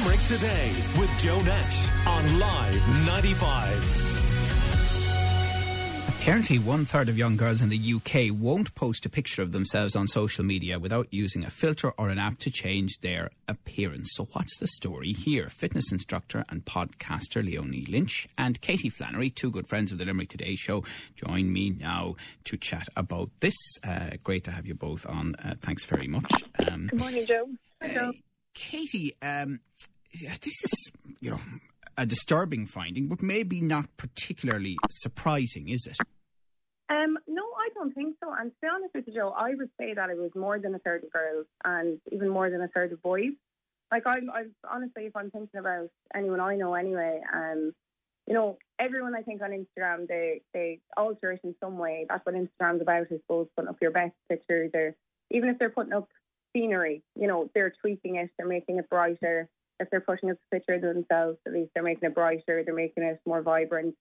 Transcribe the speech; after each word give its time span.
Limerick 0.00 0.20
Today 0.20 0.72
with 0.98 1.10
Joe 1.18 1.38
Nash 1.40 1.88
on 2.06 2.38
Live 2.38 3.06
95. 3.06 4.08
Apparently, 6.08 6.58
one 6.58 6.86
third 6.86 7.10
of 7.10 7.18
young 7.18 7.36
girls 7.36 7.60
in 7.60 7.68
the 7.68 7.94
UK 7.94 8.30
won't 8.32 8.74
post 8.74 9.04
a 9.04 9.10
picture 9.10 9.42
of 9.42 9.52
themselves 9.52 9.94
on 9.94 10.08
social 10.08 10.42
media 10.42 10.78
without 10.78 11.06
using 11.10 11.44
a 11.44 11.50
filter 11.50 11.92
or 11.98 12.08
an 12.08 12.18
app 12.18 12.38
to 12.38 12.50
change 12.50 13.00
their 13.00 13.28
appearance. 13.46 14.12
So, 14.14 14.24
what's 14.32 14.58
the 14.58 14.68
story 14.68 15.12
here? 15.12 15.50
Fitness 15.50 15.92
instructor 15.92 16.46
and 16.48 16.64
podcaster 16.64 17.44
Leonie 17.44 17.84
Lynch 17.86 18.26
and 18.38 18.58
Katie 18.62 18.88
Flannery, 18.88 19.28
two 19.28 19.50
good 19.50 19.68
friends 19.68 19.92
of 19.92 19.98
the 19.98 20.06
Limerick 20.06 20.30
Today 20.30 20.56
show, 20.56 20.82
join 21.14 21.52
me 21.52 21.70
now 21.70 22.16
to 22.44 22.56
chat 22.56 22.88
about 22.96 23.28
this. 23.40 23.56
Uh, 23.84 24.10
great 24.24 24.44
to 24.44 24.50
have 24.50 24.66
you 24.66 24.74
both 24.74 25.04
on. 25.06 25.34
Uh, 25.34 25.56
thanks 25.60 25.84
very 25.84 26.06
much. 26.06 26.32
Um, 26.58 26.86
Good 26.86 27.00
morning, 27.00 27.26
Joe. 27.26 27.48
Hi, 27.82 27.88
Joe. 27.92 28.12
Katie, 28.54 29.14
um, 29.22 29.60
this 30.12 30.64
is, 30.64 30.92
you 31.20 31.30
know, 31.30 31.40
a 31.96 32.06
disturbing 32.06 32.66
finding, 32.66 33.08
but 33.08 33.22
maybe 33.22 33.60
not 33.60 33.96
particularly 33.96 34.76
surprising, 34.90 35.68
is 35.68 35.86
it? 35.86 35.98
Um, 36.88 37.18
no, 37.28 37.42
I 37.42 37.68
don't 37.74 37.94
think 37.94 38.16
so. 38.22 38.32
And 38.36 38.50
to 38.50 38.56
be 38.60 38.68
honest 38.68 38.94
with 38.94 39.04
you, 39.06 39.14
Joe, 39.14 39.34
I 39.36 39.54
would 39.54 39.70
say 39.78 39.94
that 39.94 40.10
it 40.10 40.16
was 40.16 40.32
more 40.34 40.58
than 40.58 40.74
a 40.74 40.78
third 40.80 41.04
of 41.04 41.12
girls 41.12 41.46
and 41.64 42.00
even 42.10 42.28
more 42.28 42.50
than 42.50 42.62
a 42.62 42.68
third 42.68 42.92
of 42.92 43.02
boys. 43.02 43.32
Like 43.92 44.04
I, 44.06 44.18
I 44.32 44.42
honestly, 44.68 45.04
if 45.04 45.16
I'm 45.16 45.30
thinking 45.30 45.60
about 45.60 45.90
anyone 46.14 46.40
I 46.40 46.56
know 46.56 46.74
anyway, 46.74 47.20
um, 47.32 47.72
you 48.26 48.34
know, 48.34 48.58
everyone 48.78 49.14
I 49.16 49.22
think 49.22 49.42
on 49.42 49.50
Instagram, 49.50 50.06
they 50.06 50.42
they 50.54 50.80
alter 50.96 51.32
it 51.32 51.40
in 51.42 51.54
some 51.60 51.78
way. 51.78 52.06
That's 52.08 52.24
what 52.24 52.34
Instagram's 52.34 52.82
about, 52.82 53.06
I 53.10 53.16
suppose, 53.16 53.48
putting 53.56 53.68
up 53.68 53.76
your 53.80 53.90
best 53.90 54.14
pictures, 54.28 54.70
or 54.74 54.94
even 55.30 55.48
if 55.48 55.58
they're 55.58 55.70
putting 55.70 55.92
up 55.92 56.08
scenery, 56.54 57.02
you 57.14 57.26
know, 57.26 57.50
they're 57.54 57.72
tweaking 57.80 58.16
it, 58.16 58.30
they're 58.36 58.46
making 58.46 58.78
it 58.78 58.88
brighter 58.88 59.48
if 59.80 59.88
they're 59.90 60.00
putting 60.00 60.30
up 60.30 60.36
a 60.36 60.54
picture 60.54 60.74
of 60.74 60.82
themselves, 60.82 61.38
at 61.46 61.52
least 61.52 61.70
they're 61.74 61.82
making 61.82 62.08
it 62.08 62.14
brighter, 62.14 62.62
they're 62.64 62.74
making 62.74 63.02
it 63.02 63.18
more 63.26 63.42
vibrant. 63.42 63.94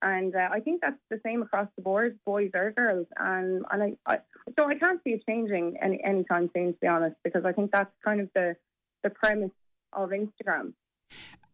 And 0.00 0.34
uh, 0.34 0.48
I 0.50 0.60
think 0.60 0.80
that's 0.80 0.96
the 1.10 1.20
same 1.24 1.42
across 1.42 1.68
the 1.76 1.82
board, 1.82 2.18
boys 2.24 2.50
or 2.54 2.72
girls. 2.72 3.06
And 3.16 3.64
and 3.70 3.82
I, 3.82 3.92
I 4.06 4.18
so 4.58 4.66
I 4.66 4.76
can't 4.76 5.00
see 5.04 5.10
it 5.10 5.22
changing 5.28 5.76
any 5.82 6.02
anytime 6.04 6.50
soon, 6.56 6.72
to 6.72 6.78
be 6.80 6.86
honest, 6.86 7.16
because 7.24 7.44
I 7.44 7.52
think 7.52 7.72
that's 7.72 7.90
kind 8.04 8.20
of 8.20 8.30
the 8.34 8.56
the 9.02 9.10
premise 9.10 9.50
of 9.92 10.10
Instagram. 10.10 10.72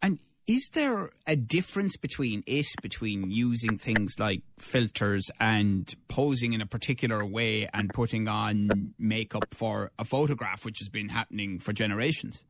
And 0.03 0.19
is 0.47 0.69
there 0.75 1.11
a 1.27 1.37
difference 1.37 1.97
between 1.97 2.43
it, 2.47 2.67
between 2.83 3.31
using 3.31 3.79
things 3.79 4.19
like 4.19 4.43
filters 4.59 5.31
and 5.41 5.95
posing 6.09 6.53
in 6.53 6.61
a 6.61 6.67
particular 6.67 7.25
way 7.25 7.69
and 7.73 7.91
putting 7.91 8.29
on 8.29 8.95
makeup 8.99 9.55
for 9.55 9.91
a 9.99 10.05
photograph, 10.05 10.65
which 10.65 10.81
has 10.81 10.89
been 10.89 11.09
happening 11.09 11.59
for 11.59 11.73
generations? 11.73 12.45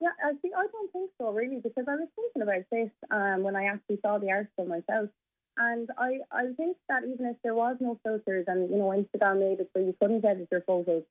Yeah, 0.00 0.08
I 0.24 0.32
see. 0.42 0.50
I 0.56 0.66
don't 0.72 0.92
think 0.92 1.10
so, 1.18 1.30
really, 1.30 1.60
because 1.62 1.84
I 1.88 1.96
was 1.96 2.08
thinking 2.16 2.42
about 2.42 2.64
this 2.70 2.90
um, 3.10 3.42
when 3.42 3.56
I 3.56 3.64
actually 3.64 3.98
saw 4.02 4.18
the 4.18 4.30
article 4.30 4.66
myself, 4.66 5.10
and 5.58 5.88
I, 5.96 6.18
I 6.30 6.52
think 6.56 6.76
that 6.88 7.02
even 7.04 7.26
if 7.26 7.36
there 7.42 7.54
was 7.54 7.76
no 7.80 7.98
filters 8.02 8.44
and 8.46 8.70
you 8.70 8.76
know 8.76 8.88
Instagram 8.88 9.40
made 9.40 9.60
it 9.60 9.70
so 9.74 9.80
you 9.80 9.94
couldn't 9.98 10.24
edit 10.24 10.48
your 10.52 10.60
photos, 10.62 11.04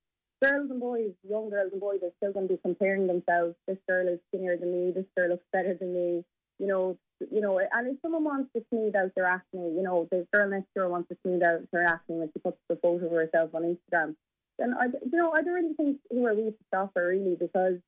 girls 0.43 0.69
and 0.69 0.79
boys, 0.79 1.11
young 1.27 1.49
girls 1.49 1.71
and 1.71 1.81
boys, 1.81 1.99
are 2.03 2.11
still 2.17 2.33
going 2.33 2.47
to 2.47 2.53
be 2.53 2.59
comparing 2.61 3.07
themselves. 3.07 3.55
This 3.67 3.77
girl 3.87 4.07
is 4.07 4.19
skinnier 4.29 4.57
than 4.57 4.71
me. 4.71 4.91
This 4.91 5.05
girl 5.17 5.29
looks 5.29 5.45
better 5.51 5.73
than 5.73 5.93
me. 5.93 6.23
You 6.59 6.67
know, 6.67 6.97
you 7.31 7.41
know. 7.41 7.59
And 7.59 7.87
if 7.87 7.97
someone 8.01 8.23
wants 8.23 8.51
to 8.55 8.63
smooth 8.69 8.95
out 8.95 9.11
their 9.15 9.25
acne, 9.25 9.73
you 9.75 9.83
know, 9.83 10.07
the 10.11 10.27
girl 10.33 10.49
next 10.49 10.73
door 10.75 10.89
wants 10.89 11.09
to 11.09 11.17
smooth 11.23 11.43
out 11.43 11.61
her 11.73 11.83
acne 11.83 12.17
when 12.17 12.29
she 12.33 12.39
puts 12.39 12.57
the 12.69 12.77
photo 12.77 13.05
of 13.05 13.11
herself 13.11 13.53
on 13.53 13.63
Instagram. 13.63 14.15
Then 14.57 14.73
I, 14.79 14.85
you 14.85 15.17
know, 15.17 15.33
I 15.35 15.41
don't 15.41 15.53
really 15.53 15.73
think 15.73 15.97
who 16.09 16.25
are 16.25 16.33
we 16.33 16.53
to 16.73 16.89
her 16.95 17.07
really 17.09 17.35
because 17.35 17.79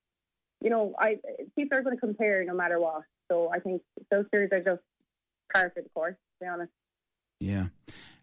you 0.62 0.70
know, 0.70 0.94
I 1.00 1.20
people 1.56 1.78
are 1.78 1.84
going 1.84 1.96
to 1.96 2.00
compare 2.00 2.44
no 2.46 2.54
matter 2.54 2.80
what. 2.80 3.04
So 3.32 3.52
I 3.54 3.60
think 3.60 3.82
those 4.10 4.26
filters 4.32 4.50
are 4.52 4.64
just 4.64 4.82
part 5.54 5.78
of 5.78 5.84
the 5.84 5.90
course, 5.94 6.16
to 6.16 6.46
be 6.46 6.50
honest. 6.50 6.72
Yeah. 7.40 7.68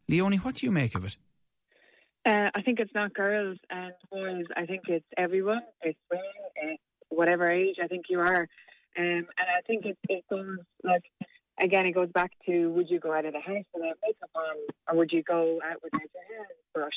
Leonie, 0.09 0.39
what 0.39 0.57
do 0.57 0.67
you 0.67 0.73
make 0.73 0.95
of 0.95 1.05
it? 1.05 1.17
Uh, 2.27 2.49
I 2.55 2.63
think 2.63 2.81
it's 2.81 2.95
not 2.95 3.13
girls 3.13 3.59
and 3.69 3.93
boys. 4.11 4.47
I 4.57 4.65
think 4.65 4.83
it's 4.89 5.05
everyone. 5.17 5.61
It's 5.83 5.99
women, 6.11 6.25
it's 6.57 6.83
whatever 7.11 7.51
age 7.51 7.77
I 7.83 7.87
think 7.87 8.07
you 8.09 8.21
are. 8.21 8.49
Um, 8.97 9.27
and 9.27 9.27
I 9.39 9.61
think 9.67 9.85
it, 9.85 9.99
it 10.09 10.25
goes 10.31 10.57
like, 10.83 11.03
again, 11.61 11.85
it 11.85 11.93
goes 11.93 12.09
back 12.15 12.31
to 12.47 12.71
would 12.71 12.89
you 12.89 12.99
go 12.99 13.13
out 13.13 13.27
of 13.27 13.35
the 13.35 13.41
house 13.41 13.65
without 13.75 13.97
makeup 14.03 14.31
on 14.35 14.57
or 14.89 14.97
would 14.99 15.13
you 15.13 15.23
go 15.23 15.61
out 15.63 15.83
without 15.83 16.09
your 16.15 16.39
hair 16.39 16.47
brushed? 16.73 16.97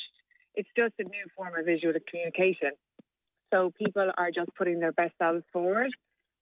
It's 0.54 0.68
just 0.78 0.94
a 0.98 1.04
new 1.04 1.26
form 1.36 1.52
of 1.58 1.66
visual 1.66 1.92
communication. 2.08 2.70
So 3.52 3.70
people 3.78 4.10
are 4.16 4.30
just 4.30 4.50
putting 4.56 4.80
their 4.80 4.92
best 4.92 5.12
selves 5.18 5.44
forward, 5.52 5.90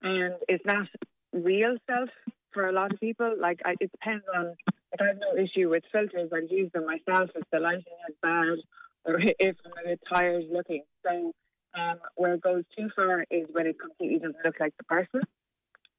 and 0.03 0.35
it's 0.49 0.65
not 0.65 0.87
real 1.33 1.77
self 1.89 2.09
for 2.53 2.69
a 2.69 2.73
lot 2.73 2.93
of 2.93 3.01
people. 3.01 3.35
Like 3.39 3.61
I, 3.65 3.75
it 3.81 3.91
depends 3.93 4.25
on. 4.35 4.55
Like 4.99 5.07
I 5.07 5.13
have 5.13 5.21
no 5.21 5.43
issue 5.43 5.69
with 5.69 5.85
filters. 5.93 6.31
I 6.33 6.41
use 6.49 6.71
them 6.73 6.87
myself 6.87 7.31
if 7.35 7.43
the 7.53 7.61
lighting 7.61 7.85
is 8.09 8.17
bad 8.23 8.59
or 9.05 9.21
if 9.39 9.57
I'm 9.65 9.85
a 9.85 9.89
bit 9.89 10.01
tired 10.11 10.45
looking. 10.51 10.85
So 11.05 11.33
um, 11.79 11.99
where 12.15 12.35
it 12.35 12.41
goes 12.41 12.65
too 12.77 12.89
far 12.95 13.25
is 13.31 13.47
when 13.53 13.67
it 13.67 13.77
completely 13.79 14.19
doesn't 14.19 14.37
look 14.45 14.59
like 14.59 14.75
the 14.79 14.85
person, 14.85 15.21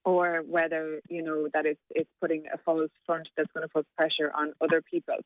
or 0.03 0.41
whether 0.47 1.01
you 1.09 1.21
know 1.21 1.47
that 1.53 1.65
it's 1.65 1.81
it's 1.91 2.09
putting 2.19 2.45
a 2.51 2.57
false 2.65 2.89
front 3.05 3.27
that's 3.37 3.51
going 3.53 3.67
to 3.67 3.71
put 3.71 3.85
pressure 3.97 4.31
on 4.33 4.53
other 4.61 4.81
people. 4.81 5.17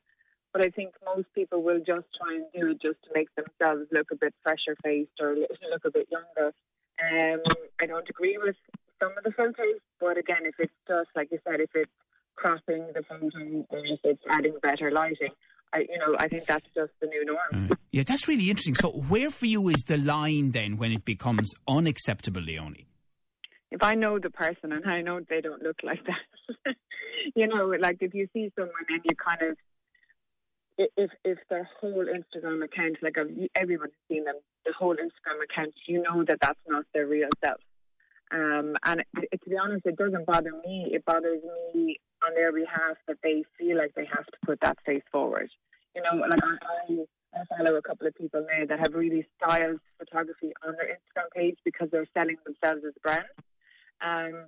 But 0.52 0.66
I 0.66 0.70
think 0.70 0.92
most 1.06 1.28
people 1.34 1.62
will 1.62 1.78
just 1.78 2.06
try 2.20 2.34
and 2.34 2.44
do 2.54 2.72
it 2.72 2.82
just 2.82 3.02
to 3.04 3.10
make 3.14 3.28
themselves 3.34 3.88
look 3.90 4.10
a 4.12 4.16
bit 4.16 4.34
fresher 4.42 4.76
faced 4.82 5.18
or 5.18 5.34
look 5.70 5.84
a 5.86 5.90
bit 5.90 6.08
younger. 6.10 6.52
Um, 7.00 7.40
I 7.80 7.86
don't 7.86 8.08
agree 8.08 8.36
with 8.36 8.56
some 9.00 9.12
of 9.16 9.24
the 9.24 9.32
filters, 9.32 9.80
but 9.98 10.18
again, 10.18 10.44
if 10.44 10.54
it's 10.58 10.72
just 10.86 11.08
like 11.16 11.28
you 11.32 11.38
said, 11.48 11.60
if 11.60 11.70
it's 11.74 11.90
cropping 12.36 12.86
the 12.94 13.02
photo 13.02 13.66
or 13.68 13.78
if 13.84 14.00
it's 14.04 14.22
adding 14.30 14.56
better 14.62 14.90
lighting, 14.90 15.32
I, 15.72 15.80
you 15.80 15.98
know, 15.98 16.16
I 16.18 16.28
think 16.28 16.46
that's 16.46 16.66
just 16.74 16.92
the 17.00 17.06
new 17.06 17.24
norm. 17.24 17.70
Uh, 17.70 17.74
yeah, 17.90 18.02
that's 18.06 18.28
really 18.28 18.50
interesting. 18.50 18.74
So, 18.74 18.90
where 18.90 19.30
for 19.30 19.46
you 19.46 19.68
is 19.68 19.84
the 19.84 19.96
line 19.96 20.50
then 20.50 20.76
when 20.76 20.92
it 20.92 21.04
becomes 21.04 21.52
unacceptable, 21.66 22.42
Leonie? 22.42 22.86
If 23.70 23.82
I 23.82 23.94
know 23.94 24.18
the 24.18 24.28
person 24.28 24.72
and 24.72 24.84
I 24.86 25.00
know 25.00 25.20
they 25.28 25.40
don't 25.40 25.62
look 25.62 25.78
like 25.82 26.00
that, 26.06 26.74
you 27.34 27.46
know, 27.46 27.74
like 27.80 27.98
if 28.00 28.12
you 28.12 28.28
see 28.34 28.52
someone 28.54 28.74
and 28.88 29.00
you 29.04 29.16
kind 29.16 29.50
of 29.50 29.56
if 30.76 31.10
if 31.24 31.38
their 31.48 31.68
whole 31.80 32.04
Instagram 32.04 32.64
account, 32.64 32.98
like 33.02 33.16
everyone's 33.56 33.92
seen 34.08 34.24
them, 34.24 34.36
the 34.66 34.72
whole 34.78 34.94
Instagram 34.94 35.42
account, 35.42 35.74
you 35.86 36.02
know 36.02 36.24
that 36.24 36.38
that's 36.40 36.60
not 36.68 36.84
their 36.92 37.06
real 37.06 37.28
self. 37.44 37.60
Um, 38.32 38.76
and 38.84 39.02
it, 39.20 39.40
to 39.44 39.50
be 39.50 39.56
honest, 39.56 39.84
it 39.84 39.96
doesn't 39.96 40.26
bother 40.26 40.52
me. 40.66 40.88
It 40.90 41.04
bothers 41.04 41.42
me 41.74 41.98
on 42.26 42.34
their 42.34 42.52
behalf 42.52 42.96
that 43.06 43.18
they 43.22 43.44
feel 43.58 43.76
like 43.76 43.94
they 43.94 44.06
have 44.06 44.24
to 44.26 44.38
put 44.46 44.60
that 44.62 44.78
face 44.86 45.02
forward. 45.12 45.50
You 45.94 46.02
know, 46.02 46.26
like 46.26 46.40
I, 46.42 47.38
I 47.38 47.56
follow 47.56 47.76
a 47.76 47.82
couple 47.82 48.06
of 48.06 48.14
people 48.14 48.40
now 48.40 48.64
that 48.66 48.78
have 48.78 48.94
really 48.94 49.26
styled 49.36 49.80
photography 49.98 50.52
on 50.66 50.74
their 50.76 50.96
Instagram 50.96 51.30
page 51.34 51.58
because 51.64 51.88
they're 51.90 52.06
selling 52.14 52.36
themselves 52.44 52.84
as 52.86 52.94
a 52.96 53.00
brand. 53.00 53.24
Um, 54.00 54.46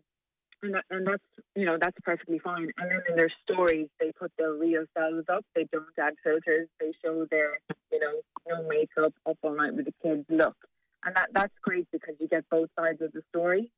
and, 0.63 0.75
that, 0.75 0.85
and 0.91 1.07
that's 1.07 1.23
you 1.55 1.67
know 1.67 1.77
that's 1.79 1.97
perfectly 2.03 2.39
fine. 2.39 2.71
And 2.79 2.91
then 2.91 3.03
in 3.11 3.17
their 3.17 3.31
stories, 3.43 3.89
they 4.01 4.13
put 4.19 4.33
their 4.39 4.55
real 4.55 4.85
selves 4.97 5.27
up. 5.29 5.45
They 5.55 5.67
don't 5.71 5.85
add 6.01 6.15
filters. 6.25 6.69
They 6.81 6.93
show 7.05 7.27
their 7.31 7.59
you 7.93 8.01
know 8.01 8.21
no 8.49 8.67
makeup, 8.67 9.13
up 9.27 9.37
all 9.43 9.55
night 9.55 9.75
with 9.75 9.85
the 9.85 9.95
kids 10.03 10.25
look, 10.31 10.57
and 11.05 11.15
that 11.17 11.29
that's 11.33 11.55
great 11.63 11.87
because 11.93 12.15
you 12.19 12.29
get 12.29 12.49
both 12.51 12.69
sides 12.79 13.01
of 13.03 13.13
the 13.13 13.23
story. 13.31 13.71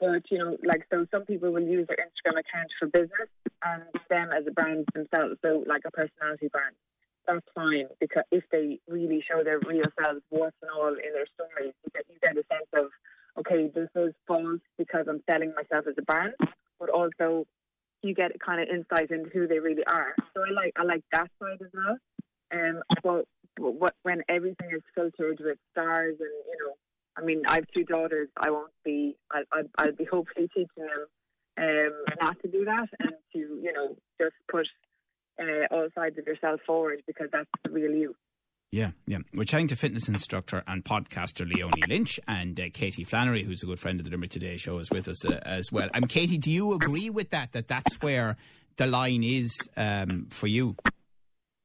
But 0.00 0.22
you 0.30 0.38
know, 0.38 0.56
like 0.64 0.86
so, 0.92 1.06
some 1.10 1.24
people 1.24 1.50
will 1.50 1.62
use 1.62 1.86
their 1.88 1.98
Instagram 1.98 2.38
account 2.38 2.68
for 2.78 2.86
business 2.86 3.28
and 3.64 3.82
them 4.08 4.30
as 4.32 4.46
a 4.46 4.52
brand 4.52 4.86
themselves. 4.94 5.36
So 5.44 5.64
like 5.66 5.82
a 5.84 5.90
personality 5.90 6.48
brand 6.48 6.74
that's 7.28 7.46
fine 7.54 7.86
because 8.00 8.24
if 8.32 8.42
they 8.50 8.80
really 8.88 9.22
show 9.28 9.44
their 9.44 9.60
real 9.60 9.84
selves, 10.02 10.22
warts 10.30 10.56
and 10.62 10.70
all 10.70 10.88
in 10.88 11.12
their 11.12 11.26
stories, 11.34 11.74
you 11.84 11.90
get, 11.94 12.04
you 12.08 12.16
get 12.22 12.32
a 12.32 12.44
sense 12.50 12.68
of 12.72 12.90
okay, 13.38 13.70
this 13.72 13.88
is 13.94 14.14
false 14.26 14.60
because 14.78 15.06
I'm 15.08 15.22
selling 15.30 15.52
myself 15.54 15.86
as 15.86 15.94
a 15.96 16.02
brand, 16.02 16.32
but 16.80 16.88
also 16.88 17.46
you 18.02 18.14
get 18.14 18.32
kind 18.40 18.60
of 18.60 18.68
insight 18.68 19.10
into 19.10 19.30
who 19.30 19.46
they 19.46 19.60
really 19.60 19.84
are. 19.84 20.14
So 20.34 20.42
I 20.42 20.50
like 20.50 20.72
I 20.76 20.84
like 20.84 21.04
that 21.12 21.30
side 21.40 21.58
as 21.60 21.70
well. 21.72 21.96
Um, 22.50 22.82
but 23.02 23.26
what, 23.58 23.94
when 24.02 24.22
everything 24.28 24.70
is 24.72 24.82
filtered 24.94 25.40
with 25.40 25.58
stars 25.72 26.16
and 26.20 26.30
you 26.46 26.64
know, 26.64 26.74
I 27.16 27.24
mean, 27.24 27.42
I 27.48 27.56
have 27.56 27.64
two 27.74 27.84
daughters. 27.84 28.28
I 28.36 28.50
won't 28.50 28.72
be. 28.84 29.16
I, 29.32 29.42
I, 29.52 29.62
I'll 29.78 29.92
be 29.92 30.04
hopefully 30.04 30.48
teaching 30.54 30.66
them 30.76 31.06
um, 31.58 32.04
not 32.22 32.40
to 32.42 32.48
do 32.48 32.64
that 32.64 32.88
and 33.00 33.12
to 33.32 33.38
you 33.38 33.72
know 33.72 33.96
just 34.20 34.34
put 34.50 34.66
uh, 35.40 35.66
all 35.70 35.88
sides 35.94 36.18
of 36.18 36.26
yourself 36.26 36.60
forward 36.66 37.02
because 37.06 37.28
that's 37.32 37.48
the 37.64 37.70
real 37.70 37.92
you. 37.92 38.14
Yeah, 38.70 38.90
yeah. 39.06 39.18
We're 39.32 39.44
chatting 39.44 39.68
to 39.68 39.76
fitness 39.76 40.08
instructor 40.08 40.62
and 40.66 40.84
podcaster 40.84 41.50
Leonie 41.50 41.82
Lynch 41.88 42.20
and 42.28 42.60
uh, 42.60 42.64
Katie 42.74 43.04
Flannery, 43.04 43.44
who's 43.44 43.62
a 43.62 43.66
good 43.66 43.80
friend 43.80 43.98
of 43.98 44.04
the 44.04 44.10
Limerick 44.10 44.30
Today 44.30 44.58
show, 44.58 44.78
is 44.78 44.90
with 44.90 45.08
us 45.08 45.24
uh, 45.24 45.40
as 45.42 45.72
well. 45.72 45.88
And 45.94 46.06
Katie, 46.08 46.36
do 46.36 46.50
you 46.50 46.74
agree 46.74 47.08
with 47.08 47.30
that? 47.30 47.52
That 47.52 47.66
that's 47.66 47.94
where 48.02 48.36
the 48.76 48.86
line 48.86 49.22
is 49.22 49.56
um, 49.76 50.26
for 50.30 50.46
you? 50.46 50.76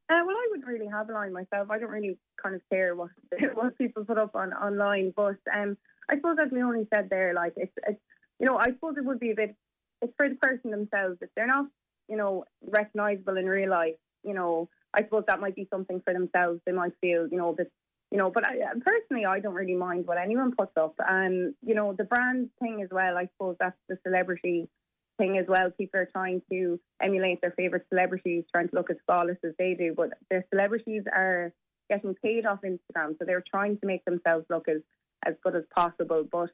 Uh, 0.10 0.19
well, 0.25 0.36
I 0.36 0.48
wouldn't 0.50 0.62
really 0.73 0.87
have 0.87 1.09
a 1.09 1.13
line 1.13 1.33
myself. 1.33 1.69
I 1.69 1.79
don't 1.79 1.89
really 1.89 2.17
kind 2.41 2.55
of 2.55 2.61
care 2.69 2.95
what 2.95 3.09
what 3.53 3.77
people 3.77 4.05
put 4.05 4.17
up 4.17 4.35
on 4.35 4.53
online, 4.53 5.13
but 5.15 5.37
um, 5.53 5.77
I 6.09 6.15
suppose 6.15 6.37
as 6.43 6.51
Leonie 6.51 6.87
said 6.93 7.09
there, 7.09 7.33
like 7.33 7.53
it's, 7.55 7.73
it's 7.87 7.99
you 8.39 8.45
know, 8.45 8.57
I 8.57 8.67
suppose 8.67 8.95
it 8.97 9.05
would 9.05 9.19
be 9.19 9.31
a 9.31 9.35
bit. 9.35 9.55
It's 10.01 10.13
for 10.17 10.27
the 10.27 10.35
person 10.35 10.71
themselves 10.71 11.17
if 11.21 11.29
they're 11.35 11.47
not, 11.47 11.65
you 12.09 12.17
know, 12.17 12.45
recognisable 12.61 13.37
in 13.37 13.45
real 13.45 13.69
life. 13.69 13.95
You 14.23 14.33
know, 14.33 14.69
I 14.93 15.03
suppose 15.03 15.23
that 15.27 15.39
might 15.39 15.55
be 15.55 15.67
something 15.71 16.01
for 16.03 16.13
themselves. 16.13 16.59
They 16.65 16.73
might 16.73 16.93
feel, 16.99 17.27
you 17.31 17.37
know, 17.37 17.55
that 17.57 17.67
you 18.11 18.19
know, 18.19 18.29
but 18.29 18.47
I, 18.47 18.57
personally, 18.85 19.25
I 19.25 19.39
don't 19.39 19.55
really 19.55 19.73
mind 19.73 20.05
what 20.05 20.19
anyone 20.19 20.53
puts 20.55 20.73
up. 20.77 20.93
And, 20.99 21.55
you 21.65 21.73
know, 21.73 21.93
the 21.97 22.03
brand 22.03 22.51
thing 22.61 22.81
as 22.83 22.89
well, 22.91 23.17
I 23.17 23.27
suppose 23.33 23.55
that's 23.59 23.75
the 23.89 23.97
celebrity 24.05 24.69
thing 25.18 25.38
as 25.38 25.45
well. 25.48 25.71
People 25.71 26.00
are 26.00 26.10
trying 26.12 26.42
to 26.51 26.80
emulate 27.01 27.42
their 27.42 27.54
favourite 27.57 27.86
celebrities, 27.89 28.44
trying 28.51 28.69
to 28.69 28.75
look 28.75 28.89
as 28.89 28.98
flawless 29.06 29.38
as 29.44 29.54
they 29.57 29.74
do, 29.74 29.94
but 29.95 30.10
their 30.30 30.45
celebrities 30.51 31.04
are 31.12 31.51
getting 31.89 32.15
paid 32.15 32.45
off 32.45 32.60
Instagram, 32.65 33.18
so 33.18 33.25
they're 33.25 33.44
trying 33.50 33.77
to 33.80 33.86
make 33.86 34.06
themselves 34.06 34.45
look 34.50 34.68
as, 34.68 34.81
as 35.25 35.36
good 35.44 35.56
as 35.56 35.63
possible. 35.75 36.24
But 36.30 36.50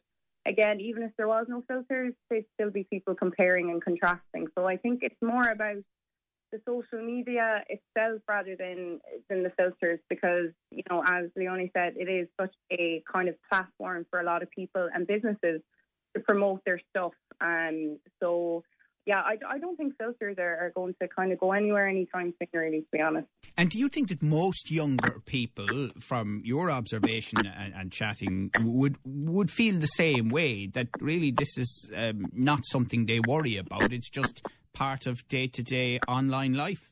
again, 0.46 0.80
even 0.80 1.04
if 1.04 1.12
there 1.18 1.28
was 1.28 1.46
no 1.48 1.64
filters, 1.68 2.14
there'd 2.30 2.46
still 2.56 2.72
be 2.72 2.86
people 2.90 3.16
comparing 3.16 3.70
and 3.70 3.84
contrasting. 3.84 4.48
So 4.58 4.66
I 4.68 4.78
think 4.78 5.00
it's 5.04 5.22
more 5.22 5.48
about 5.48 5.84
the 6.52 6.60
social 6.68 7.06
media 7.06 7.64
itself 7.70 8.22
rather 8.28 8.56
than 8.56 9.00
than 9.30 9.44
the 9.44 9.52
filters 9.52 10.00
because 10.10 10.50
you 10.72 10.84
know 10.90 11.04
as 11.08 11.26
Leonie 11.36 11.72
said 11.76 11.94
it 11.96 12.10
is 12.10 12.28
such 12.42 12.54
a 12.72 13.04
kind 13.12 13.30
of 13.30 13.36
platform 13.52 14.06
for 14.10 14.20
a 14.20 14.24
lot 14.24 14.42
of 14.42 14.50
people 14.50 14.90
and 14.92 15.06
businesses 15.06 15.62
to 16.16 16.22
promote 16.28 16.62
their 16.66 16.80
stuff 16.90 17.12
um 17.42 18.00
so 18.22 18.64
yeah, 19.06 19.22
I, 19.22 19.38
I 19.48 19.58
don't 19.58 19.76
think 19.76 19.98
filters 19.98 20.36
are, 20.38 20.58
are 20.58 20.72
going 20.76 20.94
to 21.02 21.08
kind 21.08 21.32
of 21.32 21.40
go 21.40 21.52
anywhere 21.52 21.88
anytime 21.88 22.32
soon, 22.38 22.48
really, 22.54 22.82
to 22.82 22.88
be 22.92 23.02
honest. 23.02 23.28
And 23.58 23.72
do 23.72 23.80
you 23.80 23.90
think 23.90 24.10
that 24.10 24.22
most 24.22 24.70
younger 24.70 25.20
people, 25.26 25.90
from 26.00 26.44
your 26.46 26.70
observation 26.70 27.40
and, 27.48 27.74
and 27.74 27.92
chatting, 27.92 28.52
would 28.62 28.98
would 29.04 29.50
feel 29.50 29.80
the 29.80 29.88
same 29.88 30.30
way? 30.30 30.68
That 30.68 30.90
really 31.00 31.32
this 31.32 31.58
is 31.58 31.92
um, 31.96 32.28
not 32.34 32.66
something 32.66 33.08
they 33.08 33.20
worry 33.20 33.58
about. 33.58 33.92
It's 33.92 34.12
just 34.12 34.46
part 34.74 35.08
of 35.08 35.28
day 35.28 35.48
to 35.48 35.64
day 35.64 36.00
online 36.08 36.54
life? 36.54 36.90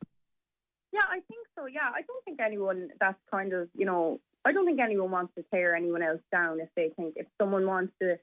Yeah, 0.92 1.06
I 1.08 1.20
think 1.28 1.46
so. 1.56 1.66
Yeah, 1.66 1.88
I 1.94 2.02
don't 2.02 2.24
think 2.24 2.40
anyone 2.40 2.88
that's 3.00 3.20
kind 3.30 3.52
of, 3.52 3.68
you 3.74 3.86
know, 3.86 4.20
I 4.44 4.52
don't 4.52 4.66
think 4.66 4.80
anyone 4.80 5.10
wants 5.10 5.34
to 5.36 5.44
tear 5.52 5.76
anyone 5.76 6.02
else 6.02 6.20
down 6.32 6.60
if 6.60 6.68
they 6.74 6.90
think 6.96 7.14
if 7.16 7.26
someone 7.40 7.66
wants 7.66 7.92
to 8.02 8.18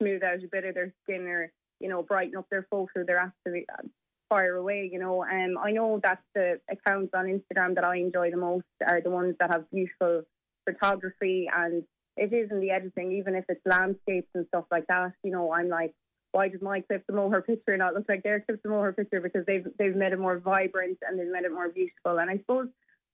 smooth 0.00 0.22
out 0.22 0.42
a 0.44 0.48
bit 0.50 0.64
of 0.64 0.74
their 0.74 0.92
skin 1.02 1.26
or, 1.26 1.50
you 1.80 1.88
know, 1.88 2.02
brighten 2.02 2.36
up 2.36 2.46
their 2.50 2.66
photo, 2.70 3.04
they're 3.06 3.18
absolutely 3.18 3.66
uh, 3.72 3.86
fire 4.28 4.56
away, 4.56 4.88
you 4.92 4.98
know. 4.98 5.24
Um, 5.24 5.56
I 5.62 5.72
know 5.72 6.00
that 6.02 6.20
the 6.34 6.60
accounts 6.70 7.12
on 7.14 7.26
Instagram 7.26 7.74
that 7.76 7.84
I 7.84 7.96
enjoy 7.96 8.30
the 8.30 8.36
most 8.36 8.66
are 8.86 9.00
the 9.00 9.10
ones 9.10 9.36
that 9.40 9.50
have 9.50 9.70
beautiful 9.70 10.22
photography 10.64 11.48
and 11.54 11.84
it 12.18 12.32
is 12.32 12.50
in 12.50 12.60
the 12.60 12.70
editing, 12.70 13.12
even 13.12 13.34
if 13.34 13.44
it's 13.48 13.60
landscapes 13.64 14.28
and 14.34 14.46
stuff 14.48 14.64
like 14.70 14.86
that, 14.88 15.12
you 15.22 15.30
know, 15.30 15.52
I'm 15.52 15.68
like, 15.68 15.94
why 16.32 16.48
does 16.48 16.60
my 16.60 16.80
Cliffs 16.80 17.04
of 17.08 17.14
Moher 17.14 17.40
picture 17.40 17.76
not 17.76 17.94
look 17.94 18.04
like 18.08 18.22
their 18.22 18.40
Cliffs 18.40 18.60
of 18.64 18.70
Moher 18.70 18.92
picture? 18.92 19.20
Because 19.20 19.46
they've 19.46 19.66
they've 19.78 19.96
made 19.96 20.12
it 20.12 20.18
more 20.18 20.38
vibrant 20.38 20.98
and 21.02 21.18
they've 21.18 21.30
made 21.30 21.44
it 21.44 21.52
more 21.52 21.68
beautiful. 21.68 22.18
And 22.18 22.30
I 22.30 22.38
suppose 22.38 22.68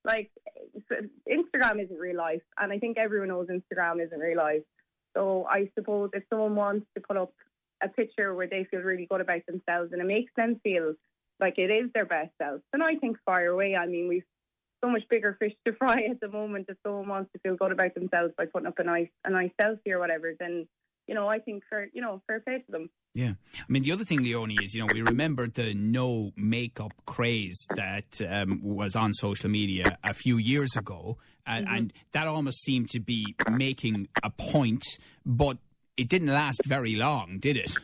like 0.05 0.31
Instagram 1.31 1.83
isn't 1.83 1.99
real 1.99 2.17
life, 2.17 2.43
and 2.59 2.73
I 2.73 2.79
think 2.79 2.99
everyone 2.99 3.29
knows 3.29 3.49
Instagram 3.49 4.05
isn't 4.05 4.19
real 4.19 4.39
life. 4.39 4.63
So 5.17 5.47
I 5.49 5.71
suppose 5.79 6.11
if 6.13 6.25
someone 6.29 6.57
wants 6.57 6.87
to 6.97 7.01
put 7.01 7.17
up 7.17 7.33
a 7.83 7.89
picture 7.89 8.35
where 8.35 8.47
they 8.47 8.65
feel 8.71 8.81
really 8.81 9.07
good 9.11 9.21
about 9.21 9.43
themselves 9.47 9.93
and 9.93 10.01
it 10.01 10.07
makes 10.07 10.33
them 10.37 10.61
feel 10.63 10.95
like 11.41 11.59
it 11.59 11.71
is 11.71 11.91
their 11.95 12.07
best 12.07 12.31
self, 12.41 12.61
And 12.73 12.83
I 12.83 12.95
think 12.97 13.17
fire 13.25 13.51
away. 13.51 13.75
I 13.75 13.87
mean, 13.87 14.09
we've 14.09 14.25
so 14.85 14.91
much 14.91 15.03
bigger 15.11 15.37
fish 15.39 15.53
to 15.67 15.73
fry 15.79 16.07
at 16.11 16.21
the 16.21 16.29
moment. 16.29 16.67
If 16.69 16.77
someone 16.85 17.09
wants 17.09 17.33
to 17.33 17.39
feel 17.41 17.57
good 17.57 17.73
about 17.73 17.95
themselves 17.95 18.35
by 18.37 18.47
putting 18.47 18.67
up 18.67 18.79
a 18.79 18.85
nice 18.85 19.09
a 19.25 19.31
nice 19.31 19.51
selfie 19.61 19.93
or 19.93 19.99
whatever, 19.99 20.35
then 20.39 20.67
you 21.09 21.15
know 21.15 21.29
I 21.29 21.39
think 21.39 21.65
for 21.69 21.87
you 21.93 22.03
know 22.03 22.23
fair 22.27 22.41
play 22.41 22.59
to 22.59 22.73
them. 22.73 22.91
Yeah. 23.15 23.35
I 23.57 23.65
mean, 23.69 23.85
the 23.85 23.93
other 23.93 24.03
thing, 24.03 24.25
Leonie, 24.25 24.57
is, 24.61 24.75
you 24.75 24.81
know, 24.81 24.89
we 24.93 25.01
remember 25.01 25.47
the 25.47 25.73
no 25.73 26.33
makeup 26.37 26.93
craze 27.07 27.65
that 27.77 28.21
um, 28.29 28.61
was 28.61 28.97
on 28.97 29.15
social 29.15 29.49
media 29.49 29.99
a 30.03 30.13
few 30.13 30.37
years 30.37 30.75
ago. 30.75 31.17
And, 31.47 31.65
mm-hmm. 31.65 31.77
and, 31.77 31.93
that 32.11 32.27
almost 32.27 32.65
seemed 32.65 32.89
to 32.89 32.99
be 32.99 33.37
making 33.49 34.09
a 34.25 34.31
point, 34.31 34.83
but 35.25 35.59
it 35.97 36.09
didn't 36.09 36.29
last 36.29 36.65
very 36.65 36.97
long, 36.97 37.39
did 37.39 37.57
it? 37.57 37.77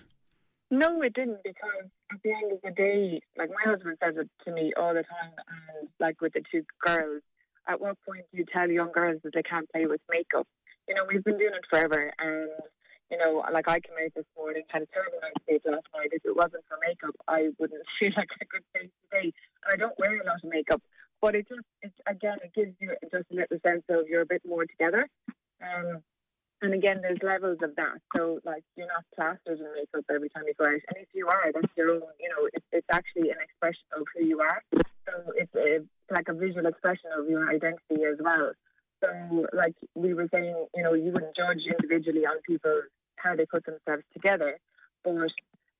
No, 0.70 1.02
it 1.02 1.14
didn't, 1.14 1.42
because 1.42 1.90
at 2.12 2.22
the 2.22 2.30
end 2.30 2.52
of 2.52 2.58
the 2.62 2.70
day, 2.70 3.20
like 3.36 3.50
my 3.50 3.70
husband 3.70 3.98
says 4.02 4.14
it 4.16 4.30
to 4.44 4.52
me 4.52 4.72
all 4.76 4.94
the 4.94 5.02
time, 5.02 5.32
and 5.36 5.88
like 5.98 6.20
with 6.20 6.32
the 6.32 6.42
two 6.50 6.62
girls, 6.80 7.22
at 7.66 7.80
what 7.80 7.96
point 8.06 8.24
do 8.32 8.38
you 8.38 8.44
tell 8.52 8.70
young 8.70 8.92
girls 8.92 9.20
that 9.24 9.34
they 9.34 9.42
can't 9.42 9.68
play 9.70 9.86
with 9.86 10.00
makeup? 10.10 10.46
You 10.88 10.94
know, 10.94 11.02
we've 11.08 11.24
been 11.24 11.38
doing 11.38 11.54
it 11.54 11.66
forever, 11.68 12.12
and 12.18 12.50
you 13.10 13.18
know, 13.18 13.44
like 13.52 13.68
I 13.68 13.80
came 13.80 13.96
out 14.04 14.14
this 14.14 14.24
morning, 14.36 14.62
had 14.68 14.82
a 14.82 14.86
terrible 14.86 15.18
night's 15.20 15.44
sleep 15.44 15.62
last 15.66 15.86
night. 15.94 16.10
If 16.12 16.24
it 16.24 16.36
wasn't 16.36 16.64
for 16.68 16.78
makeup, 16.86 17.16
I 17.26 17.50
wouldn't 17.58 17.82
feel 17.98 18.12
like 18.16 18.30
a 18.40 18.44
good 18.44 18.62
face 18.72 18.90
today. 19.10 19.32
And 19.64 19.74
I 19.74 19.76
don't 19.76 19.98
wear 19.98 20.20
a 20.20 20.24
lot 20.24 20.38
of 20.42 20.50
makeup, 20.50 20.82
but 21.20 21.34
it 21.34 21.48
just, 21.48 21.66
it, 21.82 21.92
again, 22.06 22.38
it 22.44 22.54
gives 22.54 22.74
you 22.78 22.94
just 23.10 23.26
a 23.30 23.34
little 23.34 23.58
sense 23.66 23.82
of 23.90 24.06
you're 24.08 24.22
a 24.22 24.26
bit 24.26 24.42
more 24.46 24.64
together. 24.66 25.08
Um, 25.60 26.02
and 26.62 26.74
again, 26.74 27.00
there's 27.00 27.22
levels 27.22 27.58
of 27.62 27.74
that. 27.76 27.98
So, 28.16 28.40
like, 28.44 28.64
you're 28.76 28.86
not 28.86 29.04
plastered 29.14 29.58
in 29.60 29.72
makeup 29.74 30.04
every 30.12 30.28
time 30.28 30.44
you 30.46 30.54
go 30.58 30.66
out. 30.66 30.84
And 30.88 30.98
if 31.00 31.08
you 31.14 31.28
are, 31.28 31.50
that's 31.52 31.72
your 31.76 31.92
own, 31.92 32.02
you 32.20 32.28
know, 32.28 32.48
it's, 32.52 32.66
it's 32.72 32.86
actually 32.92 33.30
an 33.30 33.40
expression 33.42 33.86
of 33.96 34.04
who 34.14 34.24
you 34.24 34.40
are. 34.40 34.62
So, 34.72 35.32
it's, 35.36 35.52
it's 35.54 35.88
like 36.10 36.28
a 36.28 36.34
visual 36.34 36.66
expression 36.66 37.10
of 37.16 37.28
your 37.28 37.48
identity 37.48 38.04
as 38.04 38.18
well. 38.20 38.52
So, 39.02 39.46
like 39.52 39.74
we 39.94 40.12
were 40.12 40.28
saying, 40.32 40.54
you 40.74 40.82
know, 40.82 40.94
you 40.94 41.12
wouldn't 41.12 41.34
judge 41.34 41.64
individually 41.66 42.26
on 42.26 42.36
people 42.46 42.82
how 43.16 43.34
they 43.36 43.46
put 43.46 43.64
themselves 43.64 44.04
together. 44.12 44.58
But 45.04 45.32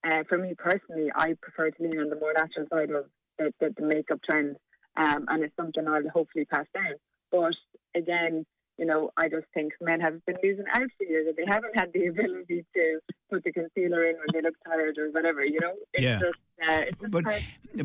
uh, 0.04 0.22
for 0.28 0.38
me 0.38 0.54
personally, 0.56 1.10
I 1.14 1.36
prefer 1.40 1.70
to 1.70 1.82
lean 1.82 1.98
on 2.00 2.08
the 2.08 2.16
more 2.16 2.32
natural 2.32 2.66
side 2.72 2.90
of 2.90 3.04
the, 3.38 3.52
the, 3.60 3.74
the 3.76 3.86
makeup 3.86 4.20
trend, 4.28 4.56
um, 4.96 5.26
and 5.28 5.44
it's 5.44 5.56
something 5.56 5.86
I'll 5.86 6.08
hopefully 6.08 6.46
pass 6.46 6.66
down. 6.74 6.94
But 7.30 7.54
again, 7.94 8.46
you 8.80 8.86
know, 8.86 9.10
I 9.18 9.28
just 9.28 9.44
think 9.52 9.74
men 9.82 10.00
have 10.00 10.24
been 10.24 10.36
losing 10.42 10.64
out 10.72 10.88
for 10.96 11.04
years 11.04 11.26
and 11.28 11.36
they 11.36 11.44
haven't 11.46 11.78
had 11.78 11.92
the 11.92 12.06
ability 12.06 12.64
to 12.74 12.98
put 13.30 13.44
the 13.44 13.52
concealer 13.52 14.06
in 14.06 14.16
when 14.16 14.26
they 14.32 14.40
look 14.40 14.54
tired 14.66 14.96
or 14.96 15.10
whatever, 15.10 15.44
you 15.44 15.60
know? 15.60 15.74
It's 15.92 16.02
yeah. 16.02 16.18
Just, 16.18 16.38
uh, 16.66 16.84
it's 16.88 16.96
but, 17.10 17.24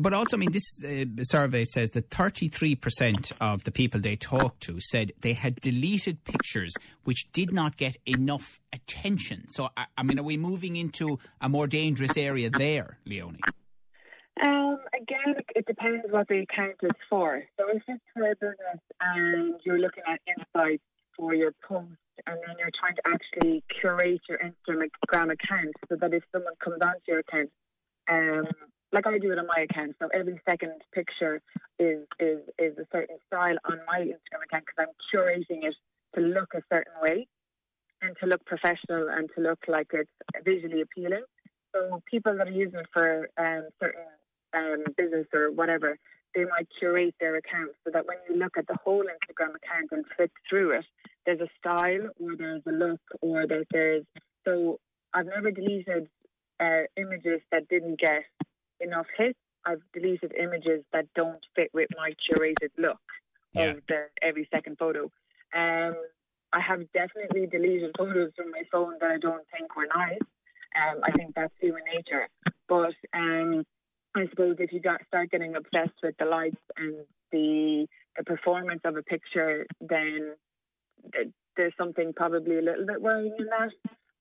but 0.00 0.14
also, 0.14 0.38
I 0.38 0.40
mean, 0.40 0.52
this 0.52 0.82
uh, 0.82 1.04
survey 1.22 1.66
says 1.66 1.90
that 1.90 2.08
33% 2.08 3.30
of 3.42 3.64
the 3.64 3.72
people 3.72 4.00
they 4.00 4.16
talked 4.16 4.62
to 4.62 4.80
said 4.80 5.12
they 5.20 5.34
had 5.34 5.60
deleted 5.60 6.24
pictures 6.24 6.72
which 7.04 7.30
did 7.30 7.52
not 7.52 7.76
get 7.76 7.96
enough 8.06 8.58
attention. 8.72 9.48
So, 9.48 9.68
I, 9.76 9.86
I 9.98 10.02
mean, 10.02 10.18
are 10.18 10.22
we 10.22 10.38
moving 10.38 10.76
into 10.76 11.18
a 11.42 11.50
more 11.50 11.66
dangerous 11.66 12.16
area 12.16 12.48
there, 12.48 12.98
Leonie? 13.04 13.40
Um, 14.44 14.78
again, 14.94 15.34
it 15.54 15.66
depends 15.66 16.04
what 16.10 16.28
the 16.28 16.40
account 16.40 16.76
is 16.82 16.90
for. 17.08 17.42
So 17.58 17.66
if 17.70 17.82
it's 17.88 18.04
for 18.12 18.30
a 18.30 18.34
business 18.34 18.80
and 19.00 19.54
you're 19.64 19.78
looking 19.78 20.02
at 20.06 20.20
insights 20.26 20.82
for 21.16 21.34
your 21.34 21.52
post 21.66 21.96
and 22.26 22.36
then 22.46 22.56
you're 22.58 22.70
trying 22.78 22.96
to 22.96 23.02
actually 23.12 23.64
curate 23.80 24.20
your 24.28 24.38
Instagram 24.38 25.32
account 25.32 25.74
so 25.88 25.96
that 26.00 26.12
if 26.12 26.22
someone 26.32 26.52
comes 26.62 26.78
onto 26.82 27.00
your 27.08 27.20
account, 27.20 27.50
um, 28.10 28.46
like 28.92 29.06
I 29.06 29.18
do 29.18 29.32
it 29.32 29.38
on 29.38 29.46
my 29.56 29.62
account, 29.62 29.96
so 30.00 30.08
every 30.14 30.40
second 30.48 30.80
picture 30.94 31.42
is 31.78 32.06
is 32.20 32.38
is 32.58 32.78
a 32.78 32.86
certain 32.92 33.16
style 33.26 33.56
on 33.64 33.80
my 33.86 34.00
Instagram 34.00 34.44
account 34.44 34.64
because 34.66 34.86
I'm 34.86 34.94
curating 35.12 35.66
it 35.66 35.74
to 36.14 36.20
look 36.20 36.54
a 36.54 36.62
certain 36.72 36.92
way 37.02 37.26
and 38.02 38.16
to 38.20 38.26
look 38.26 38.44
professional 38.44 39.08
and 39.08 39.28
to 39.34 39.42
look 39.42 39.58
like 39.66 39.88
it's 39.92 40.10
visually 40.44 40.82
appealing. 40.82 41.24
So 41.74 42.00
people 42.10 42.36
that 42.36 42.46
are 42.46 42.50
using 42.50 42.78
it 42.78 42.86
for 42.92 43.28
um, 43.38 43.68
certain 43.80 44.04
um, 44.56 44.84
business 44.96 45.26
or 45.32 45.50
whatever, 45.52 45.98
they 46.34 46.44
might 46.44 46.68
curate 46.78 47.14
their 47.20 47.36
account 47.36 47.72
so 47.84 47.90
that 47.92 48.06
when 48.06 48.18
you 48.28 48.36
look 48.36 48.56
at 48.58 48.66
the 48.66 48.76
whole 48.84 49.04
Instagram 49.04 49.54
account 49.54 49.90
and 49.90 50.04
flick 50.16 50.30
through 50.48 50.72
it, 50.72 50.84
there's 51.24 51.40
a 51.40 51.48
style 51.58 52.08
or 52.20 52.36
there's 52.36 52.62
a 52.66 52.72
look 52.72 53.00
or 53.20 53.46
there's, 53.46 53.66
there's 53.72 54.04
so 54.46 54.78
I've 55.12 55.26
never 55.26 55.50
deleted 55.50 56.08
uh, 56.60 56.82
images 56.96 57.40
that 57.52 57.68
didn't 57.68 57.98
get 57.98 58.24
enough 58.80 59.06
hits. 59.16 59.38
I've 59.64 59.82
deleted 59.92 60.32
images 60.38 60.84
that 60.92 61.06
don't 61.14 61.40
fit 61.56 61.70
with 61.74 61.88
my 61.96 62.12
curated 62.30 62.70
look 62.78 63.00
yeah. 63.52 63.70
of 63.70 63.80
the 63.88 64.06
every 64.22 64.48
second 64.52 64.76
photo. 64.78 65.10
Um, 65.54 65.94
I 66.52 66.60
have 66.60 66.80
definitely 66.92 67.46
deleted 67.46 67.92
photos 67.98 68.30
from 68.36 68.50
my 68.50 68.62
phone 68.70 68.94
that 69.00 69.10
I 69.10 69.18
don't 69.18 69.44
think 69.50 69.74
were 69.76 69.88
nice. 69.94 70.18
Um, 70.80 71.00
I 71.02 71.10
think 71.12 71.34
that's 71.34 71.52
human 71.60 71.82
nature. 71.92 72.28
But 72.68 72.94
um, 73.12 73.64
I 74.16 74.26
suppose 74.30 74.56
if 74.58 74.72
you 74.72 74.80
got 74.80 75.00
start 75.06 75.30
getting 75.30 75.54
obsessed 75.56 75.98
with 76.02 76.16
the 76.18 76.24
lights 76.24 76.56
and 76.76 76.94
the 77.32 77.86
the 78.16 78.24
performance 78.24 78.80
of 78.84 78.96
a 78.96 79.02
picture, 79.02 79.66
then 79.80 80.32
there's 81.56 81.74
something 81.78 82.12
probably 82.14 82.58
a 82.58 82.62
little 82.62 82.86
bit 82.86 83.00
worrying 83.02 83.34
in 83.38 83.46
that. 83.46 83.70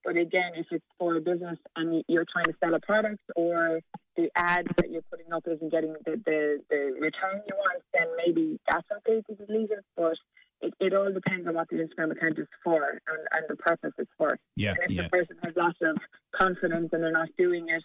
But 0.04 0.18
again, 0.18 0.52
if 0.56 0.68
it's 0.70 0.86
for 1.00 1.16
a 1.16 1.22
business 1.22 1.58
and 1.76 2.04
you're 2.08 2.26
trying 2.32 2.46
to 2.46 2.54
sell 2.64 2.76
a 2.76 2.80
product 2.80 3.22
or 3.36 3.80
the 4.16 4.30
ad 4.36 4.68
that 4.78 4.92
you're 4.92 5.02
putting 5.10 5.32
up 5.34 5.44
isn't 5.48 5.72
getting 5.72 5.96
the, 6.06 6.22
the, 6.26 6.60
the 6.70 6.96
return 7.00 7.42
you 7.48 7.56
want, 7.56 7.82
then 7.94 8.08
maybe 8.18 8.60
that's 8.70 8.88
okay 8.98 9.22
to 9.30 9.46
delete 9.46 9.72
it. 9.72 9.84
But 9.98 10.16
it, 10.62 10.74
it 10.80 10.94
all 10.94 11.12
depends 11.12 11.48
on 11.48 11.56
what 11.56 11.70
the 11.70 11.78
Instagram 11.78 12.12
account 12.12 12.38
is 12.38 12.48
for 12.64 12.84
and, 12.84 13.20
and 13.34 13.46
the 13.50 13.56
purpose 13.56 13.94
it's 13.98 14.12
for. 14.18 14.38
Yeah, 14.56 14.72
and 14.72 14.92
if 14.92 14.92
yeah. 14.92 15.04
the 15.04 15.10
person 15.10 15.38
has 15.44 15.54
lots 15.56 15.78
of 15.82 15.98
confidence 16.36 16.90
and 16.92 17.02
they're 17.02 17.12
not 17.12 17.30
doing 17.38 17.68
it 17.70 17.84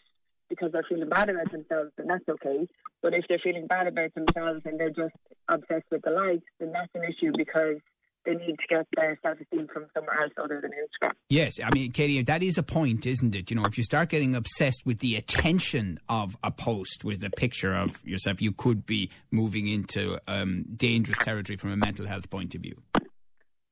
because 0.50 0.72
they're 0.72 0.84
feeling 0.86 1.08
bad 1.08 1.30
about 1.30 1.50
themselves, 1.50 1.90
then 1.96 2.08
that's 2.08 2.28
okay. 2.28 2.68
But 3.00 3.14
if 3.14 3.24
they're 3.28 3.40
feeling 3.42 3.66
bad 3.66 3.86
about 3.86 4.12
themselves 4.14 4.60
and 4.66 4.78
they're 4.78 4.90
just 4.90 5.14
obsessed 5.48 5.86
with 5.90 6.02
the 6.02 6.10
likes, 6.10 6.44
then 6.58 6.72
that's 6.72 6.90
an 6.94 7.04
issue 7.04 7.32
because 7.34 7.78
they 8.26 8.34
need 8.34 8.58
to 8.58 8.66
get 8.68 8.86
their 8.96 9.18
self 9.22 9.40
esteem 9.40 9.66
from 9.72 9.86
somewhere 9.94 10.22
else 10.22 10.32
other 10.42 10.60
than 10.60 10.72
Instagram. 10.72 11.12
Yes, 11.30 11.58
I 11.64 11.70
mean, 11.72 11.92
Katie, 11.92 12.22
that 12.22 12.42
is 12.42 12.58
a 12.58 12.62
point, 12.62 13.06
isn't 13.06 13.34
it? 13.34 13.50
You 13.50 13.56
know, 13.56 13.64
if 13.64 13.78
you 13.78 13.84
start 13.84 14.10
getting 14.10 14.34
obsessed 14.34 14.84
with 14.84 14.98
the 14.98 15.16
attention 15.16 15.98
of 16.08 16.36
a 16.42 16.50
post 16.50 17.04
with 17.04 17.24
a 17.24 17.30
picture 17.30 17.72
of 17.72 18.04
yourself, 18.04 18.42
you 18.42 18.52
could 18.52 18.84
be 18.84 19.10
moving 19.30 19.68
into 19.68 20.18
um, 20.28 20.64
dangerous 20.76 21.18
territory 21.18 21.56
from 21.56 21.72
a 21.72 21.76
mental 21.76 22.06
health 22.06 22.28
point 22.28 22.54
of 22.54 22.60
view. 22.60 22.76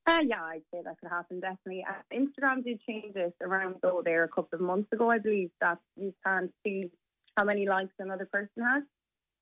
Uh, 0.09 0.19
yeah, 0.27 0.43
I'd 0.43 0.61
say 0.73 0.81
that 0.83 0.99
could 0.99 1.09
happen, 1.09 1.39
definitely. 1.39 1.85
Uh, 1.87 2.01
Instagram 2.13 2.63
did 2.63 2.81
change 2.87 3.15
it 3.15 3.35
around, 3.41 3.75
though, 3.81 4.01
there 4.03 4.23
a 4.23 4.27
couple 4.27 4.57
of 4.57 4.61
months 4.61 4.91
ago, 4.91 5.09
I 5.09 5.19
believe, 5.19 5.51
that 5.61 5.79
you 5.95 6.13
can't 6.25 6.51
see 6.63 6.91
how 7.37 7.45
many 7.45 7.67
likes 7.67 7.93
another 7.99 8.27
person 8.31 8.63
has. 8.63 8.83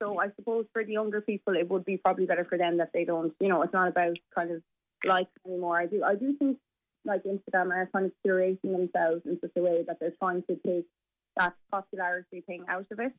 So 0.01 0.19
I 0.19 0.27
suppose 0.35 0.65
for 0.73 0.83
the 0.83 0.93
younger 0.93 1.21
people, 1.21 1.55
it 1.55 1.69
would 1.69 1.83
be 1.83 1.97
probably 1.97 2.25
better 2.25 2.45
for 2.45 2.57
them 2.57 2.77
that 2.77 2.91
they 2.93 3.03
don't, 3.03 3.33
you 3.39 3.47
know, 3.47 3.63
it's 3.63 3.73
not 3.73 3.87
about 3.87 4.17
kind 4.35 4.51
of 4.51 4.61
likes 5.03 5.31
anymore. 5.45 5.79
I 5.79 5.87
do, 5.87 6.03
I 6.03 6.15
do 6.15 6.35
think 6.37 6.57
like 7.03 7.23
Instagram 7.23 7.71
are 7.71 7.89
kind 7.91 8.05
of 8.05 8.11
curating 8.25 8.59
themselves 8.61 9.21
in 9.25 9.39
such 9.41 9.51
a 9.57 9.61
way 9.61 9.83
that 9.87 9.99
they're 9.99 10.13
trying 10.19 10.43
to 10.43 10.55
take 10.65 10.85
that 11.37 11.53
popularity 11.71 12.41
thing 12.41 12.65
out 12.69 12.85
of 12.91 12.99
it. 12.99 13.13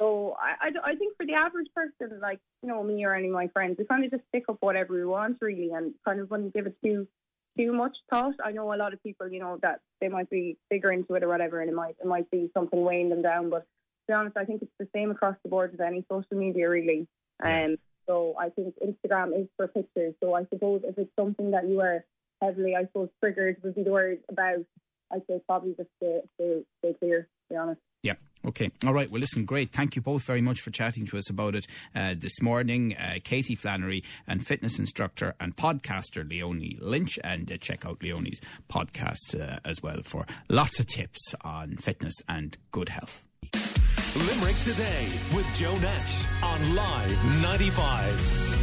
So 0.00 0.36
I, 0.40 0.68
I, 0.68 0.92
I 0.92 0.94
think 0.94 1.16
for 1.16 1.26
the 1.26 1.34
average 1.34 1.68
person, 1.74 2.20
like 2.20 2.40
you 2.62 2.68
know 2.68 2.82
me 2.82 3.04
or 3.04 3.14
any 3.14 3.28
of 3.28 3.34
my 3.34 3.48
friends, 3.48 3.76
we 3.78 3.84
kind 3.84 4.04
of 4.04 4.10
just 4.10 4.22
pick 4.32 4.44
up 4.48 4.58
whatever 4.60 4.94
we 4.94 5.04
want 5.04 5.38
really, 5.40 5.70
and 5.72 5.94
kind 6.04 6.20
of 6.20 6.30
wouldn't 6.30 6.54
give 6.54 6.66
it 6.66 6.76
too 6.84 7.06
too 7.56 7.72
much 7.72 7.96
thought. 8.10 8.34
I 8.44 8.52
know 8.52 8.72
a 8.72 8.76
lot 8.76 8.92
of 8.92 9.02
people, 9.02 9.28
you 9.28 9.40
know, 9.40 9.58
that 9.62 9.80
they 10.00 10.08
might 10.08 10.30
be 10.30 10.56
bigger 10.70 10.92
into 10.92 11.14
it 11.14 11.24
or 11.24 11.28
whatever, 11.28 11.60
and 11.60 11.68
it 11.68 11.74
might 11.74 11.96
it 12.00 12.06
might 12.06 12.30
be 12.30 12.50
something 12.54 12.82
weighing 12.82 13.10
them 13.10 13.22
down. 13.22 13.50
But 13.50 13.62
to 13.62 13.66
be 14.08 14.14
honest, 14.14 14.36
I 14.36 14.44
think 14.44 14.62
it's 14.62 14.72
the 14.78 14.88
same 14.94 15.10
across 15.10 15.36
the 15.42 15.48
board 15.48 15.72
with 15.72 15.80
any 15.80 16.04
social 16.10 16.36
media 16.36 16.68
really. 16.68 17.08
Um, 17.42 17.76
so 18.08 18.34
I 18.38 18.48
think 18.48 18.74
Instagram 18.80 19.38
is 19.38 19.48
for 19.56 19.68
pictures. 19.68 20.14
So 20.22 20.34
I 20.34 20.44
suppose 20.52 20.82
if 20.84 20.96
it's 20.96 21.10
something 21.16 21.50
that 21.50 21.68
you 21.68 21.80
are 21.80 22.04
heavily, 22.40 22.74
I 22.74 22.84
suppose, 22.84 23.10
triggered 23.20 23.58
would 23.62 23.74
be 23.74 23.82
the 23.82 23.90
word 23.90 24.20
about, 24.28 24.64
I'd 25.12 25.22
say 25.28 25.40
probably 25.46 25.74
just 25.76 25.90
stay, 25.98 26.20
stay, 26.34 26.62
stay 26.78 26.94
clear, 26.98 27.22
to 27.22 27.28
be 27.50 27.56
honest. 27.56 27.80
Yeah. 28.02 28.14
Okay. 28.46 28.70
All 28.86 28.94
right. 28.94 29.10
Well, 29.10 29.20
listen, 29.20 29.44
great. 29.44 29.72
Thank 29.72 29.96
you 29.96 30.02
both 30.02 30.22
very 30.24 30.40
much 30.40 30.60
for 30.60 30.70
chatting 30.70 31.06
to 31.06 31.18
us 31.18 31.28
about 31.28 31.54
it 31.54 31.66
uh, 31.94 32.14
this 32.16 32.40
morning. 32.40 32.94
Uh, 32.96 33.18
Katie 33.22 33.56
Flannery 33.56 34.04
and 34.26 34.46
fitness 34.46 34.78
instructor 34.78 35.34
and 35.40 35.56
podcaster 35.56 36.28
Leonie 36.28 36.78
Lynch. 36.80 37.18
And 37.24 37.50
uh, 37.50 37.56
check 37.56 37.84
out 37.84 38.02
Leonie's 38.02 38.40
podcast 38.68 39.38
uh, 39.38 39.58
as 39.64 39.82
well 39.82 40.02
for 40.04 40.24
lots 40.48 40.78
of 40.78 40.86
tips 40.86 41.34
on 41.42 41.76
fitness 41.76 42.14
and 42.28 42.56
good 42.70 42.90
health. 42.90 43.26
Limerick 44.16 44.56
Today 44.56 45.06
with 45.34 45.46
Joe 45.54 45.76
Nash 45.78 46.24
on 46.42 46.74
Live 46.74 47.42
95. 47.42 48.57